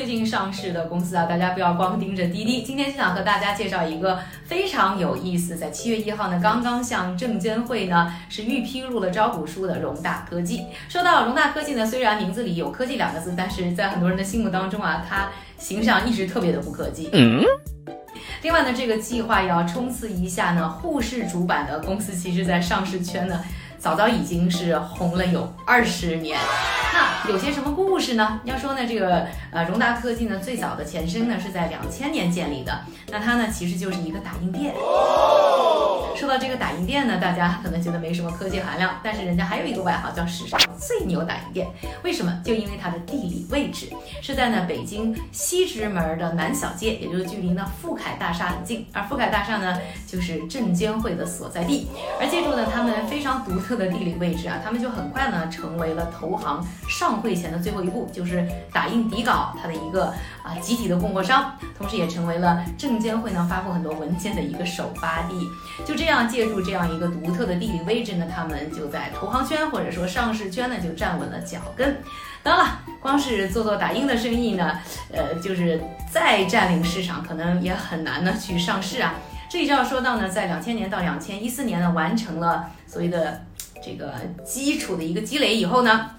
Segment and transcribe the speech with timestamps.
[0.00, 2.62] 最近上市的公司啊，大家不要光盯着滴滴。
[2.62, 10.64] 今天就想和大家介绍一个非常有意思，在七月一号呢，刚刚向证监会呢是预披露了招股书的荣大科技。
[10.88, 15.28] 说到荣大科技呢，虽然名字里有科技两个字，但是在很多人的心目当中啊，它
[15.58, 17.10] 形象一直特别的不科技。
[17.12, 17.44] 嗯。
[18.40, 23.38] 另外呢，这个计划要冲刺一下呢，沪市主板的公司，其实在上市圈呢，
[23.76, 26.38] 早早已经是红了有二十年。
[26.92, 28.40] 那有些什么故事呢？
[28.44, 32.80] 要说呢，这个呃荣达科技呢，最早的前身呢是在两千年建立的。
[33.10, 34.74] 那它呢，其实就是一个打印店。
[36.16, 41.66] 说到这个打印店呢，大家可能觉得没什么科技含量，但是人家还有一个外号叫史上最牛打印店。
[42.02, 42.40] 为什么？
[42.44, 43.88] 就因为它的地理位置
[44.20, 48.86] 是在呢北京西直门的南小街，也就是距离呢富凯大厦很近。
[48.92, 51.88] 而富凯大厦呢，就是证监会的所在地。
[52.20, 65.48] 而借助呢他们非常独特的地理位置啊，他们就很快呢成为了投行上会前的最后一步，就是打印底稿它的一个啊集体的供货商，同时也成为了证监会呢发布很多文件的一个首发地。
[65.84, 66.20] 就这样。
[66.30, 71.96] 借助这样一个独特的地理位置呢，他们就在投行圈或者说上市圈呢就站稳了脚跟。
[72.42, 74.78] 当然了，光是做做打印的生意呢，
[75.10, 75.80] 呃，就是
[76.12, 79.14] 再占领市场可能也很难呢去上市啊。
[79.48, 83.42] 这里就要说到呢，在两千年到两千一四年呢完成了所谓的
[83.82, 86.10] 这个基础的一个积累以后呢。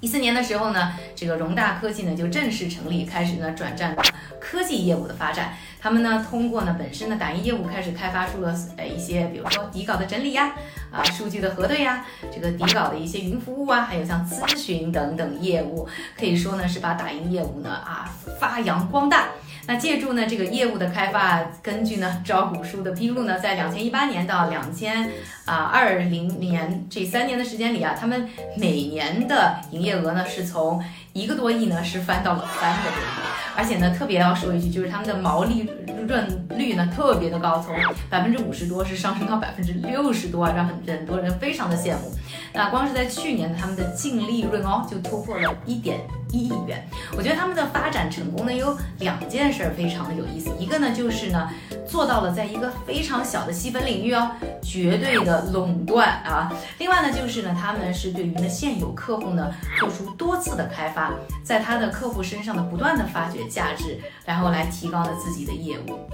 [0.00, 3.96] 一四年的时候呢，这个荣大科技呢就正式成立，开始呢转战
[4.38, 5.54] 科技业务的发展。
[5.80, 10.52] 他们呢通过呢本身的打印业务开始开发出了呃一些，比如说底稿的整理呀，
[10.92, 19.28] 啊数据的核对呀，这个底稿的一些云服务啊，还有像咨询等等业务，可以说呢是把打印业务呢啊发扬光大。
[19.66, 25.10] 那借助呢这个业务的开发，根据呢招股书的披露呢，在两千一八年到两千
[25.44, 30.82] 啊二零年这三年的时间里啊，他们每年的营业额呢是从
[31.12, 35.68] 一个多亿呢是翻到了三个多亿，而且呢特别要说一句，就是他们的毛利
[36.06, 37.74] 润率呢特别的高，从
[38.08, 42.12] 百分之五十多是上升到百分之六十多，让很很多人非常的羡慕。
[42.52, 46.00] 那光是在去年他们的净利润哦就突破了一点。
[46.32, 51.50] 一亿元，我觉得他们的发展成功呢有两件事非常的有意思，一个呢就是呢
[51.86, 54.30] 做到了在一个非常小的细分领域哦
[54.62, 61.12] 绝对的垄断啊，另外呢就是呢他们是对于呢现有客户呢做出多次的开发，
[61.44, 66.08] 在他的客户身上呢不断的发掘价值，然后来提高了自己的业务。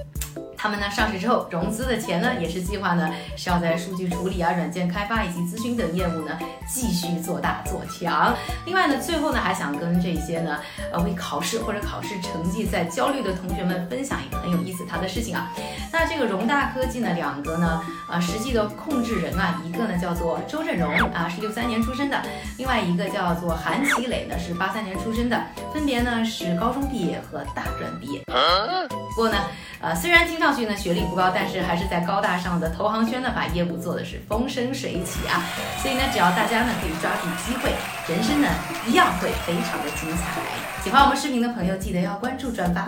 [0.62, 8.32] 他们呢上市之后融资的钱呢，也是计划呢是要在数据处理啊、软件开发以及咨询等业务呢继续做大做强。
[8.64, 10.60] 另外呢，最后呢还想跟这些呢
[10.92, 15.50] 呃为考试或者考试成绩在焦虑的同学们分享一个很有意思他的事情啊。
[15.92, 22.22] 那这个荣大科技呢两个呢啊实际的控制人啊，一个呢叫做周振荣啊是六三年出生的，
[22.56, 28.22] 另外一个叫做韩奇磊呢是八三年出生的，分别呢是高中毕业和大专毕业。
[29.10, 29.36] 不过呢。
[29.82, 35.40] 呃，虽然听上去呢学历不高，但是还是在高大上的投行圈呢把业务做的是风生水起啊。
[35.78, 37.72] 所以呢，只要大家呢可以抓住机会，
[38.06, 38.48] 人生呢
[38.86, 40.42] 一样会非常的精彩。
[40.84, 42.86] 喜欢我们视频的朋友，记得要关注转发。